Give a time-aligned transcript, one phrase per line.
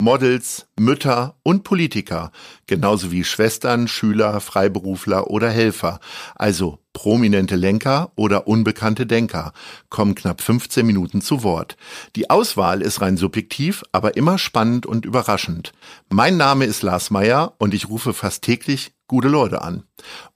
[0.00, 2.30] Models, Mütter und Politiker,
[2.66, 6.00] genauso wie Schwestern, Schüler, Freiberufler oder Helfer,
[6.34, 9.52] also prominente Lenker oder unbekannte Denker,
[9.88, 11.76] kommen knapp 15 Minuten zu Wort.
[12.14, 15.72] Die Auswahl ist rein subjektiv, aber immer spannend und überraschend.
[16.10, 19.84] Mein Name ist Lars Meyer und ich rufe fast täglich gute Leute an.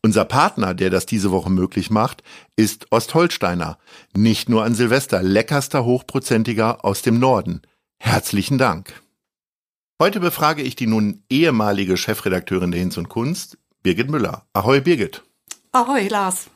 [0.03, 2.23] Unser Partner, der das diese Woche möglich macht,
[2.57, 3.79] ist Ostholsteiner.
[4.17, 7.63] Nicht nur an Silvester, leckerster Hochprozentiger aus dem Norden.
[7.99, 9.03] Herzlichen Dank.
[10.01, 14.47] Heute befrage ich die nun ehemalige Chefredakteurin der Hinz und Kunst, Birgit Müller.
[14.55, 15.23] Ahoi, Birgit.
[15.73, 16.47] Ahoi, Lars.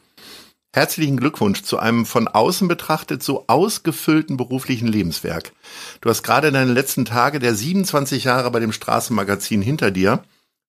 [0.73, 5.53] Herzlichen Glückwunsch zu einem von außen betrachtet so ausgefüllten beruflichen Lebenswerk.
[6.01, 10.25] Du hast gerade deine letzten Tage der 27 Jahre bei dem Straßenmagazin hinter dir.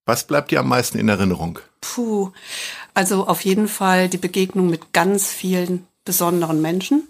[0.05, 1.59] Was bleibt dir am meisten in Erinnerung?
[1.80, 2.33] Puh,
[2.94, 7.08] also auf jeden Fall die Begegnung mit ganz vielen besonderen Menschen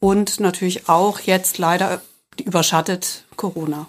[0.00, 2.02] und natürlich auch jetzt leider
[2.44, 3.86] überschattet Corona.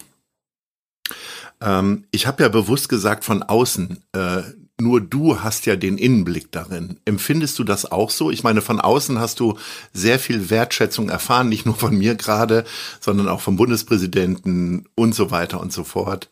[1.62, 4.04] Ähm, ich habe ja bewusst gesagt von außen.
[4.14, 4.42] Äh,
[4.82, 6.98] nur du hast ja den Innenblick darin.
[7.06, 8.32] Empfindest du das auch so?
[8.32, 9.58] Ich meine, von außen hast du
[9.94, 12.66] sehr viel Wertschätzung erfahren, nicht nur von mir gerade,
[13.00, 16.30] sondern auch vom Bundespräsidenten und so weiter und so fort.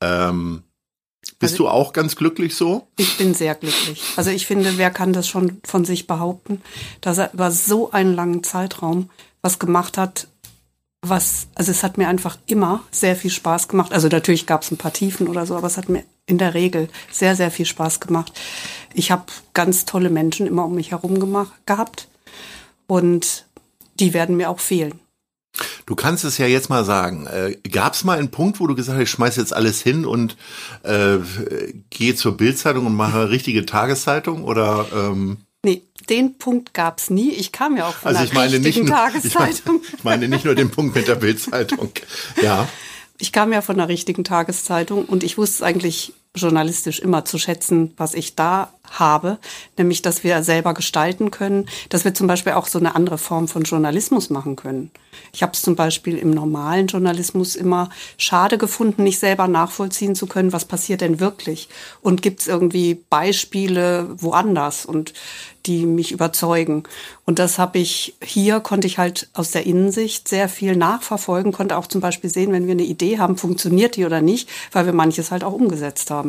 [0.00, 0.64] Ähm,
[1.38, 2.86] bist also, du auch ganz glücklich so?
[2.96, 4.02] Ich bin sehr glücklich.
[4.16, 6.60] Also ich finde, wer kann das schon von sich behaupten,
[7.00, 9.10] dass er über so einen langen Zeitraum
[9.40, 10.28] was gemacht hat,
[11.08, 13.92] was, also es hat mir einfach immer sehr viel Spaß gemacht.
[13.92, 16.54] Also natürlich gab es ein paar Tiefen oder so, aber es hat mir in der
[16.54, 18.32] Regel sehr, sehr viel Spaß gemacht.
[18.94, 22.08] Ich habe ganz tolle Menschen immer um mich herum gemacht, gehabt
[22.86, 23.46] und
[24.00, 25.00] die werden mir auch fehlen.
[25.86, 27.26] Du kannst es ja jetzt mal sagen.
[27.26, 30.04] Äh, Gab es mal einen Punkt, wo du gesagt hast, ich schmeiß jetzt alles hin
[30.04, 30.36] und
[30.82, 31.18] äh,
[31.90, 34.44] gehe zur Bildzeitung und mache richtige Tageszeitung?
[34.44, 37.30] Oder ähm Nee, den Punkt gab's nie.
[37.30, 39.80] Ich kam ja auch von also einer ich meine richtigen nicht, Tageszeitung.
[39.82, 41.90] Ich meine, ich meine nicht nur den Punkt mit der Bildzeitung.
[42.42, 42.68] Ja.
[43.18, 47.94] Ich kam ja von einer richtigen Tageszeitung und ich wusste eigentlich journalistisch immer zu schätzen,
[47.96, 49.38] was ich da habe,
[49.78, 53.48] nämlich dass wir selber gestalten können, dass wir zum Beispiel auch so eine andere Form
[53.48, 54.90] von Journalismus machen können.
[55.32, 60.26] Ich habe es zum Beispiel im normalen Journalismus immer schade gefunden, nicht selber nachvollziehen zu
[60.26, 61.68] können, was passiert denn wirklich
[62.02, 65.14] und gibt es irgendwie Beispiele woanders und
[65.66, 66.82] die mich überzeugen.
[67.24, 71.78] Und das habe ich hier, konnte ich halt aus der Innensicht sehr viel nachverfolgen, konnte
[71.78, 74.92] auch zum Beispiel sehen, wenn wir eine Idee haben, funktioniert die oder nicht, weil wir
[74.92, 76.23] manches halt auch umgesetzt haben.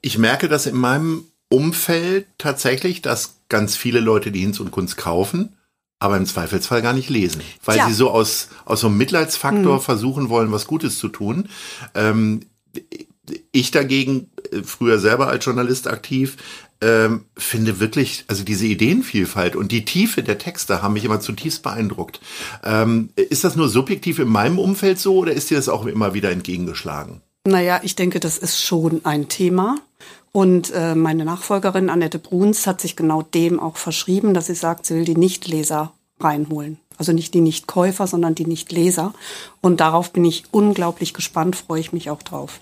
[0.00, 4.96] Ich merke das in meinem Umfeld tatsächlich, dass ganz viele Leute die Hinz und Kunst
[4.96, 5.56] kaufen,
[5.98, 7.86] aber im Zweifelsfall gar nicht lesen, weil ja.
[7.86, 9.82] sie so aus, aus so einem Mitleidsfaktor hm.
[9.82, 11.48] versuchen wollen, was Gutes zu tun.
[11.94, 12.40] Ähm,
[13.52, 16.36] ich dagegen, äh, früher selber als Journalist aktiv,
[16.80, 21.62] ähm, finde wirklich, also diese Ideenvielfalt und die Tiefe der Texte haben mich immer zutiefst
[21.62, 22.20] beeindruckt.
[22.64, 26.14] Ähm, ist das nur subjektiv in meinem Umfeld so oder ist dir das auch immer
[26.14, 27.20] wieder entgegengeschlagen?
[27.44, 29.76] Naja, ich denke, das ist schon ein Thema.
[30.30, 34.86] Und äh, meine Nachfolgerin Annette Bruns hat sich genau dem auch verschrieben, dass sie sagt,
[34.86, 36.78] sie will die Nichtleser reinholen.
[36.96, 39.12] Also nicht die Nichtkäufer, sondern die Nichtleser.
[39.60, 42.60] Und darauf bin ich unglaublich gespannt, freue ich mich auch drauf.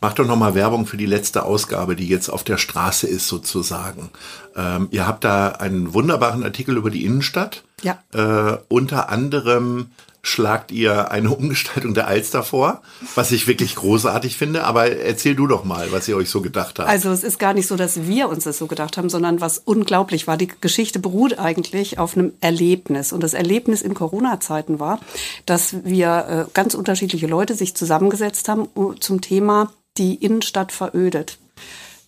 [0.00, 4.10] Mach doch nochmal Werbung für die letzte Ausgabe, die jetzt auf der Straße ist sozusagen.
[4.56, 7.64] Ähm, ihr habt da einen wunderbaren Artikel über die Innenstadt.
[7.82, 8.02] Ja.
[8.12, 9.90] Äh, unter anderem
[10.22, 12.82] schlagt ihr eine Umgestaltung der Alster vor,
[13.14, 14.64] was ich wirklich großartig finde.
[14.64, 16.88] Aber erzähl du doch mal, was ihr euch so gedacht habt.
[16.88, 19.58] Also es ist gar nicht so, dass wir uns das so gedacht haben, sondern was
[19.58, 20.36] unglaublich war.
[20.36, 23.12] Die Geschichte beruht eigentlich auf einem Erlebnis.
[23.12, 25.00] Und das Erlebnis in Corona-Zeiten war,
[25.46, 28.68] dass wir äh, ganz unterschiedliche Leute sich zusammengesetzt haben
[29.00, 31.38] zum Thema die Innenstadt verödet.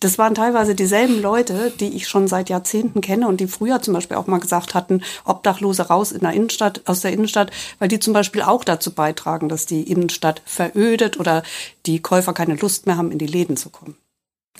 [0.05, 3.95] Das waren teilweise dieselben Leute, die ich schon seit Jahrzehnten kenne und die früher zum
[3.95, 7.49] Beispiel auch mal gesagt hatten, Obdachlose raus in der Innenstadt, aus der Innenstadt,
[7.79, 11.41] weil die zum Beispiel auch dazu beitragen, dass die Innenstadt verödet oder
[11.87, 13.97] die Käufer keine Lust mehr haben, in die Läden zu kommen.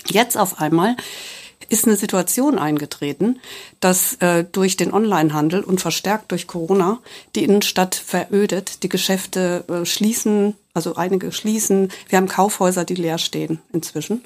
[0.07, 0.95] Jetzt auf einmal
[1.69, 3.39] ist eine Situation eingetreten,
[3.79, 7.01] dass äh, durch den Onlinehandel und verstärkt durch Corona
[7.35, 13.19] die Innenstadt verödet, die Geschäfte äh, schließen, also einige schließen, wir haben Kaufhäuser, die leer
[13.19, 14.23] stehen inzwischen.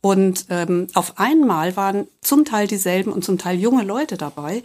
[0.00, 4.62] Und ähm, auf einmal waren zum Teil dieselben und zum Teil junge Leute dabei,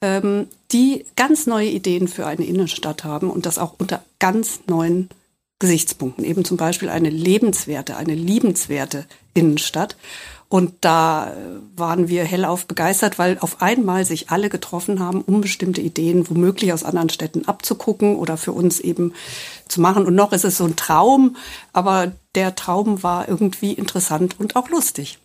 [0.00, 5.08] ähm, die ganz neue Ideen für eine Innenstadt haben und das auch unter ganz neuen
[5.58, 6.24] Gesichtspunkten.
[6.24, 9.96] Eben zum Beispiel eine lebenswerte, eine liebenswerte Innenstadt.
[10.50, 11.32] Und da
[11.76, 16.72] waren wir hellauf begeistert, weil auf einmal sich alle getroffen haben, um bestimmte Ideen womöglich
[16.72, 19.12] aus anderen Städten abzugucken oder für uns eben
[19.68, 20.06] zu machen.
[20.06, 21.36] Und noch ist es so ein Traum,
[21.74, 25.18] aber der Traum war irgendwie interessant und auch lustig.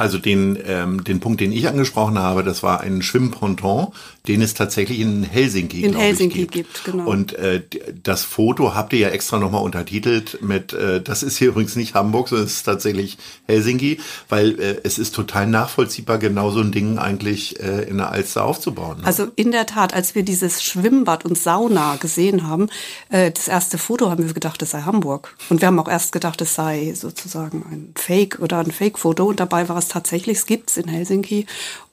[0.00, 3.88] Also den, ähm, den Punkt, den ich angesprochen habe, das war ein Schwimmponton,
[4.28, 6.52] den es tatsächlich in Helsinki, in Helsinki gibt.
[6.52, 6.84] gibt.
[6.84, 7.04] genau.
[7.06, 7.60] Und äh,
[8.02, 11.92] das Foto habt ihr ja extra nochmal untertitelt mit, äh, das ist hier übrigens nicht
[11.92, 14.00] Hamburg, sondern es ist tatsächlich Helsinki,
[14.30, 18.46] weil äh, es ist total nachvollziehbar, genau so ein Ding eigentlich äh, in der Alster
[18.46, 19.00] aufzubauen.
[19.00, 19.06] Ne?
[19.06, 22.70] Also in der Tat, als wir dieses Schwimmbad und Sauna gesehen haben,
[23.10, 25.36] äh, das erste Foto haben wir gedacht, es sei Hamburg.
[25.50, 29.26] Und wir haben auch erst gedacht, es sei sozusagen ein Fake oder ein Fake-Foto.
[29.26, 31.46] Und dabei war es tatsächlich, es gibt's in Helsinki.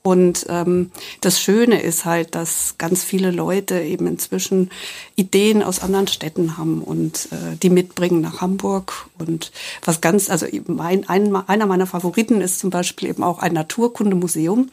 [0.03, 4.69] Und ähm, das Schöne ist halt, dass ganz viele Leute eben inzwischen
[5.17, 9.09] Ideen aus anderen Städten haben und äh, die mitbringen nach Hamburg.
[9.17, 9.51] Und
[9.83, 14.69] was ganz, also mein, ein, einer meiner Favoriten ist zum Beispiel eben auch ein Naturkundemuseum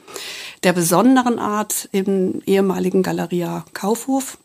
[0.62, 4.38] der besonderen Art im ehemaligen Galeria Kaufhof.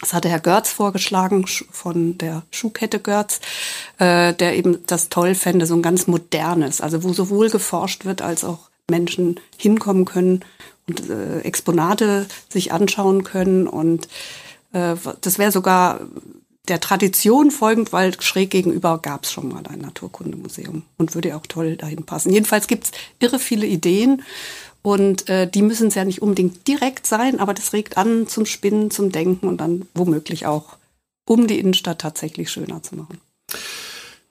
[0.00, 3.40] Das hatte Herr Görz vorgeschlagen von der Schuhkette Görz,
[3.98, 8.20] äh, der eben das toll fände, so ein ganz modernes, also wo sowohl geforscht wird
[8.20, 10.44] als auch Menschen hinkommen können
[10.86, 13.66] und äh, Exponate sich anschauen können.
[13.66, 14.08] Und
[14.72, 16.00] äh, das wäre sogar
[16.68, 21.46] der Tradition folgend, weil schräg gegenüber gab es schon mal ein Naturkundemuseum und würde auch
[21.46, 22.32] toll dahin passen.
[22.32, 24.22] Jedenfalls gibt's irre viele Ideen
[24.86, 28.46] und äh, die müssen es ja nicht unbedingt direkt sein, aber das regt an zum
[28.46, 30.76] Spinnen, zum Denken und dann womöglich auch,
[31.26, 33.20] um die Innenstadt tatsächlich schöner zu machen.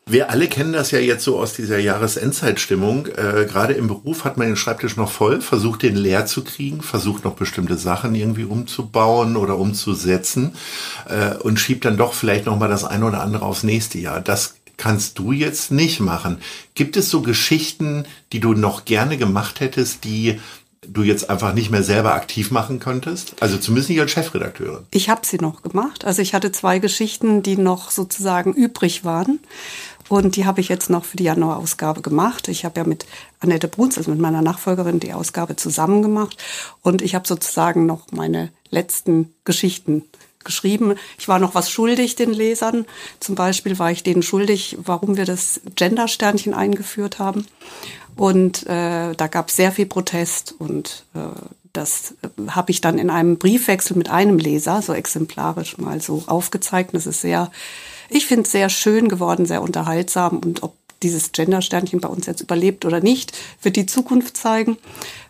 [0.06, 3.08] Wir alle kennen das ja jetzt so aus dieser Jahresendzeitstimmung.
[3.08, 6.82] Äh, Gerade im Beruf hat man den Schreibtisch noch voll, versucht den leer zu kriegen,
[6.82, 10.56] versucht noch bestimmte Sachen irgendwie umzubauen oder umzusetzen
[11.10, 14.22] äh, und schiebt dann doch vielleicht noch mal das eine oder andere aufs nächste Jahr.
[14.22, 16.40] Das kannst du jetzt nicht machen.
[16.74, 20.40] Gibt es so Geschichten, die du noch gerne gemacht hättest, die
[20.88, 23.36] du jetzt einfach nicht mehr selber aktiv machen könntest?
[23.40, 24.86] Also zumindest nicht als Chefredakteurin.
[24.92, 26.06] Ich habe sie noch gemacht.
[26.06, 29.40] Also ich hatte zwei Geschichten, die noch sozusagen übrig waren.
[30.08, 32.48] Und die habe ich jetzt noch für die Januarausgabe gemacht.
[32.48, 33.08] Ich habe ja mit
[33.40, 36.38] Annette Bruns, also mit meiner Nachfolgerin, die Ausgabe zusammen gemacht.
[36.82, 40.04] Und ich habe sozusagen noch meine letzten Geschichten
[40.46, 40.96] geschrieben.
[41.18, 42.86] Ich war noch was schuldig den Lesern.
[43.20, 47.46] Zum Beispiel war ich denen schuldig, warum wir das Gender-Sternchen eingeführt haben.
[48.16, 51.20] Und äh, da gab es sehr viel Protest und äh,
[51.74, 52.16] das
[52.48, 56.94] habe ich dann in einem Briefwechsel mit einem Leser so exemplarisch mal so aufgezeigt.
[56.94, 57.52] Und es ist sehr,
[58.10, 62.42] ich finde es sehr schön geworden, sehr unterhaltsam und ob dieses Gender-Sternchen bei uns jetzt
[62.42, 64.78] überlebt oder nicht, wird die Zukunft zeigen.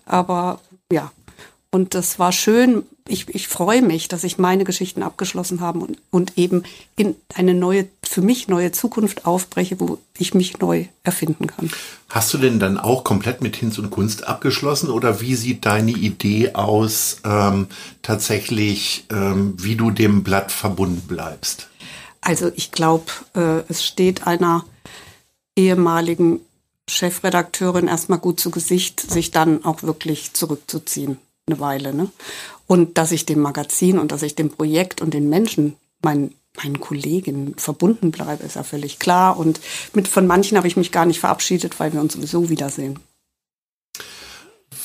[0.06, 0.60] Aber
[0.92, 1.12] ja,
[1.76, 5.98] und das war schön, ich, ich freue mich, dass ich meine Geschichten abgeschlossen habe und,
[6.10, 6.64] und eben
[6.96, 11.70] in eine neue, für mich neue Zukunft aufbreche, wo ich mich neu erfinden kann.
[12.08, 15.92] Hast du denn dann auch komplett mit Hinz und Kunst abgeschlossen oder wie sieht deine
[15.92, 17.68] Idee aus, ähm,
[18.02, 21.68] tatsächlich, ähm, wie du dem Blatt verbunden bleibst?
[22.22, 24.64] Also ich glaube, äh, es steht einer
[25.58, 26.40] ehemaligen
[26.88, 31.18] Chefredakteurin erstmal gut zu Gesicht, sich dann auch wirklich zurückzuziehen,
[31.48, 31.94] eine Weile.
[31.94, 32.10] Ne?
[32.68, 36.80] Und dass ich dem Magazin und dass ich dem Projekt und den Menschen, meinen, meinen
[36.80, 39.38] Kolleginnen verbunden bleibe, ist ja völlig klar.
[39.38, 39.60] Und
[39.94, 43.00] mit, von manchen habe ich mich gar nicht verabschiedet, weil wir uns sowieso wiedersehen.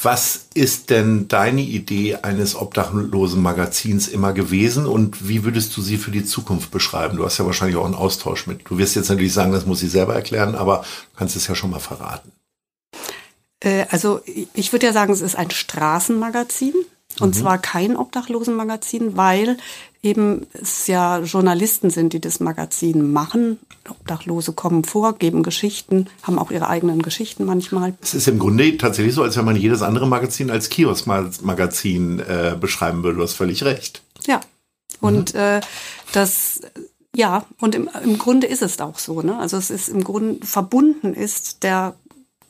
[0.03, 5.99] Was ist denn deine Idee eines obdachlosen Magazins immer gewesen und wie würdest du sie
[5.99, 7.19] für die Zukunft beschreiben?
[7.19, 8.62] Du hast ja wahrscheinlich auch einen Austausch mit.
[8.69, 10.79] Du wirst jetzt natürlich sagen, das muss ich selber erklären, aber
[11.12, 12.33] du kannst es ja schon mal verraten.
[13.61, 14.21] Äh, also
[14.55, 16.75] ich würde ja sagen, es ist ein Straßenmagazin.
[17.19, 17.40] Und mhm.
[17.40, 19.59] zwar kein Obdachlosenmagazin, weil
[20.02, 23.59] eben es ja Journalisten sind, die das Magazin machen.
[23.88, 27.95] Obdachlose kommen vor, geben Geschichten, haben auch ihre eigenen Geschichten manchmal.
[28.00, 32.57] Es ist im Grunde tatsächlich so, als wenn man jedes andere Magazin als Kiosk-Magazin äh,
[32.59, 33.19] beschreiben würde.
[33.19, 34.02] Du hast völlig recht.
[34.26, 34.40] Ja.
[35.00, 35.40] Und mhm.
[35.40, 35.61] äh,
[36.12, 36.61] das,
[37.14, 39.21] ja, und im, im Grunde ist es auch so.
[39.23, 39.38] Ne?
[39.38, 41.95] Also es ist im Grunde verbunden ist der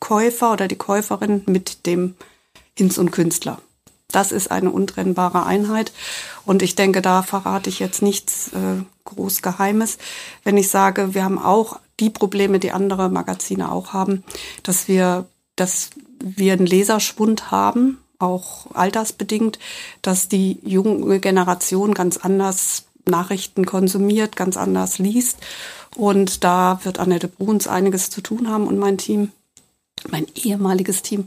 [0.00, 2.16] Käufer oder die Käuferin mit dem
[2.76, 3.61] Hinz und Künstler.
[4.11, 5.92] Das ist eine untrennbare Einheit.
[6.45, 9.99] Und ich denke, da verrate ich jetzt nichts äh, groß Geheimes,
[10.45, 14.25] wenn ich sage, wir haben auch die Probleme, die andere Magazine auch haben,
[14.62, 15.26] dass wir,
[15.57, 15.90] dass
[16.23, 19.59] wir einen Leserschwund haben, auch altersbedingt,
[20.02, 25.38] dass die junge Generation ganz anders Nachrichten konsumiert, ganz anders liest.
[25.97, 29.33] Und da wird Annette Bruns einiges zu tun haben und mein Team
[30.11, 31.26] mein ehemaliges Team,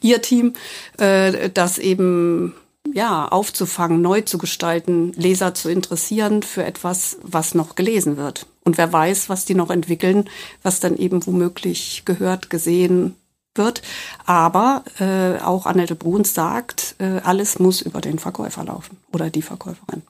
[0.00, 0.54] ihr Team,
[0.98, 2.54] äh, das eben
[2.92, 8.46] ja aufzufangen, neu zu gestalten, Leser zu interessieren für etwas, was noch gelesen wird.
[8.64, 10.28] Und wer weiß, was die noch entwickeln,
[10.62, 13.16] was dann eben womöglich gehört, gesehen
[13.54, 13.82] wird.
[14.24, 19.42] Aber äh, auch Annette Bruns sagt, äh, alles muss über den Verkäufer laufen oder die
[19.42, 20.02] Verkäuferin.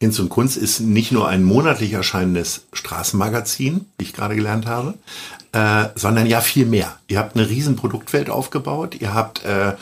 [0.00, 4.94] Hinz und Kunst ist nicht nur ein monatlich erscheinendes Straßenmagazin, wie ich gerade gelernt habe,
[5.52, 6.96] äh, sondern ja viel mehr.
[7.08, 8.96] Ihr habt eine riesen Produktwelt aufgebaut.
[9.00, 9.72] Ihr habt äh,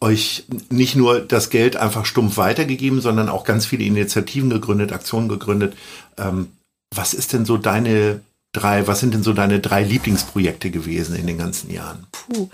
[0.00, 5.28] euch nicht nur das Geld einfach stumpf weitergegeben, sondern auch ganz viele Initiativen gegründet, Aktionen
[5.28, 5.76] gegründet.
[6.16, 6.48] Ähm,
[6.94, 8.22] was ist denn so deine
[8.58, 12.06] drei, was sind denn so deine drei Lieblingsprojekte gewesen in den ganzen Jahren?
[12.12, 12.48] Puh,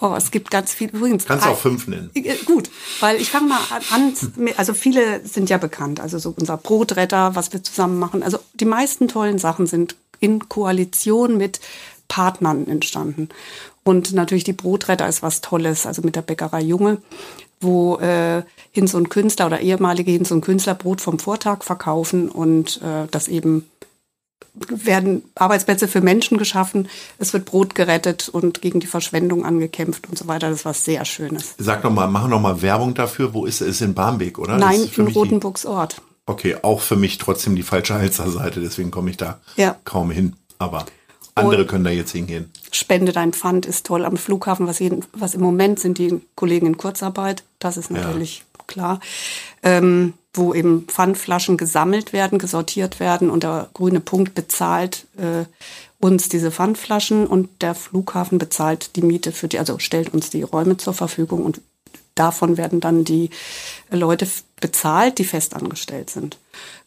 [0.00, 0.90] oh, es gibt ganz viel.
[0.90, 2.10] Übrigens, Kannst du auch fünf nennen.
[2.14, 2.70] Äh, gut,
[3.00, 4.12] weil ich fange mal an,
[4.56, 8.22] also viele sind ja bekannt, also so unser Brotretter, was wir zusammen machen.
[8.22, 11.60] Also die meisten tollen Sachen sind in Koalition mit
[12.08, 13.28] Partnern entstanden.
[13.84, 16.98] Und natürlich die Brotretter ist was Tolles, also mit der Bäckerei Junge,
[17.60, 22.80] wo äh, Hinz und Künstler oder ehemalige Hinz und Künstler Brot vom Vortag verkaufen und
[22.82, 23.68] äh, das eben
[24.54, 30.18] werden Arbeitsplätze für Menschen geschaffen, es wird Brot gerettet und gegen die Verschwendung angekämpft und
[30.18, 30.50] so weiter.
[30.50, 31.54] Das war sehr Schönes.
[31.58, 33.32] Sag noch mal, mach noch mal Werbung dafür.
[33.32, 33.80] Wo ist es?
[33.80, 34.58] In Barmbek, oder?
[34.58, 36.02] Nein, in Rotenburgsort.
[36.26, 39.76] Okay, auch für mich trotzdem die falsche Halserseite, deswegen komme ich da ja.
[39.84, 40.36] kaum hin.
[40.58, 40.86] Aber
[41.34, 42.50] andere und können da jetzt hingehen.
[42.70, 44.04] Spende dein Pfand ist toll.
[44.04, 48.38] Am Flughafen, was, jeden, was im Moment sind die Kollegen in Kurzarbeit, das ist natürlich
[48.38, 48.64] ja.
[48.66, 49.00] klar.
[49.62, 55.44] Ähm, wo eben Pfandflaschen gesammelt werden, gesortiert werden und der grüne Punkt bezahlt äh,
[56.00, 60.42] uns diese Pfandflaschen und der Flughafen bezahlt die Miete für die, also stellt uns die
[60.42, 61.60] Räume zur Verfügung und
[62.14, 63.30] davon werden dann die
[63.90, 64.26] Leute
[64.60, 66.38] bezahlt, die festangestellt sind.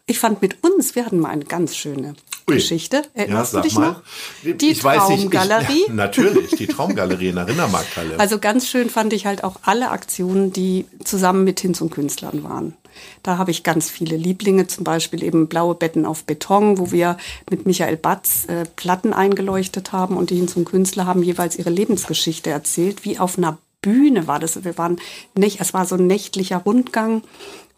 [0.08, 2.16] Ich fand mit uns, wir hatten mal eine ganz schöne
[2.48, 2.56] Ui.
[2.56, 3.04] Geschichte.
[3.16, 3.92] Erinnerst ja, du dich mal.
[3.94, 4.02] noch?
[4.44, 5.82] Die ich Traumgalerie.
[5.82, 8.20] Ich, ja, natürlich, die Traumgalerie in der Rindermarkthalle.
[8.20, 12.44] Also ganz schön fand ich halt auch alle Aktionen, die zusammen mit Hinz und Künstlern
[12.44, 12.76] waren.
[13.24, 17.18] Da habe ich ganz viele Lieblinge, zum Beispiel eben Blaue Betten auf Beton, wo wir
[17.50, 21.70] mit Michael Batz äh, Platten eingeleuchtet haben und die Hinz und Künstler haben jeweils ihre
[21.70, 24.64] Lebensgeschichte erzählt, wie auf einer Bühne war das.
[24.64, 24.98] Wir waren
[25.36, 27.22] nicht, es war so ein nächtlicher Rundgang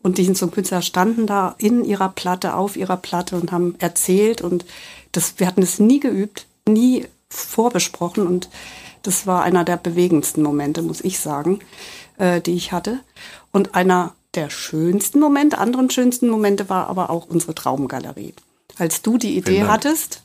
[0.01, 3.75] und die Hinz und Künstler standen da in ihrer Platte, auf ihrer Platte und haben
[3.79, 4.65] erzählt und
[5.11, 8.49] das, wir hatten es nie geübt, nie vorbesprochen und
[9.03, 11.59] das war einer der bewegendsten Momente, muss ich sagen,
[12.17, 12.99] äh, die ich hatte.
[13.51, 18.33] Und einer der schönsten Momente, anderen schönsten Momente war aber auch unsere Traumgalerie.
[18.77, 20.21] Als du die Idee hattest,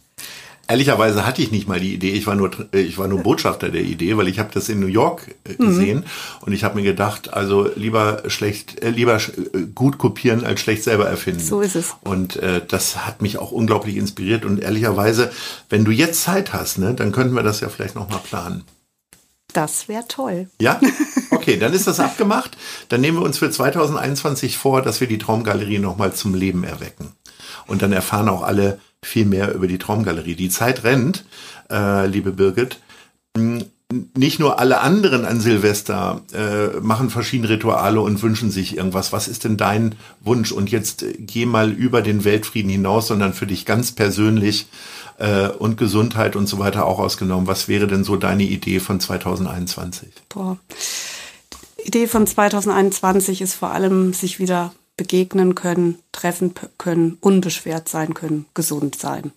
[0.68, 3.82] Ehrlicherweise hatte ich nicht mal die Idee, ich war nur, ich war nur Botschafter der
[3.82, 5.66] Idee, weil ich habe das in New York äh, mhm.
[5.66, 6.04] gesehen mhm.
[6.46, 10.84] und ich habe mir gedacht, also lieber schlecht, äh, lieber äh, gut kopieren als schlecht
[10.84, 11.40] selber erfinden.
[11.40, 11.96] So ist es.
[12.02, 15.32] Und äh, das hat mich auch unglaublich inspiriert und ehrlicherweise,
[15.68, 18.62] wenn du jetzt Zeit hast, ne, dann könnten wir das ja vielleicht noch mal planen.
[19.52, 20.48] Das wäre toll.
[20.60, 20.80] Ja?
[21.34, 22.56] Okay, dann ist das abgemacht.
[22.88, 27.16] Dann nehmen wir uns für 2021 vor, dass wir die Traumgalerie nochmal zum Leben erwecken.
[27.66, 30.36] Und dann erfahren auch alle viel mehr über die Traumgalerie.
[30.36, 31.24] Die Zeit rennt,
[31.68, 32.78] äh, liebe Birgit.
[34.16, 39.12] Nicht nur alle anderen an Silvester äh, machen verschiedene Rituale und wünschen sich irgendwas.
[39.12, 40.52] Was ist denn dein Wunsch?
[40.52, 44.66] Und jetzt äh, geh mal über den Weltfrieden hinaus, sondern für dich ganz persönlich
[45.18, 47.46] äh, und Gesundheit und so weiter auch ausgenommen.
[47.46, 50.08] Was wäre denn so deine Idee von 2021?
[50.28, 50.58] Boah.
[51.78, 58.14] Die Idee von 2021 ist vor allem, sich wieder begegnen können, treffen können, unbeschwert sein
[58.14, 59.32] können, gesund sein.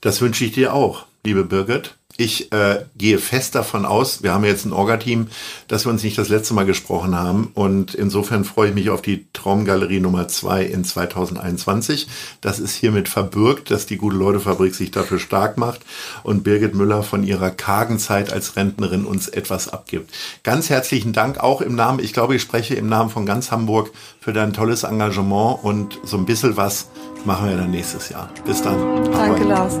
[0.00, 1.96] Das wünsche ich dir auch, liebe Birgit.
[2.20, 5.28] Ich äh, gehe fest davon aus, wir haben jetzt ein Orga-Team,
[5.68, 7.50] dass wir uns nicht das letzte Mal gesprochen haben.
[7.54, 12.08] Und insofern freue ich mich auf die Traumgalerie Nummer zwei in 2021.
[12.42, 15.80] Das ist hiermit verbürgt, dass die Gute-Leute-Fabrik sich dafür stark macht
[16.22, 20.12] und Birgit Müller von ihrer kargen Zeit als Rentnerin uns etwas abgibt.
[20.42, 23.92] Ganz herzlichen Dank auch im Namen, ich glaube, ich spreche im Namen von ganz Hamburg
[24.20, 26.88] für dein tolles Engagement und so ein bisschen was
[27.24, 28.28] machen wir dann nächstes Jahr.
[28.44, 29.10] Bis dann.
[29.10, 29.80] Danke, Lars.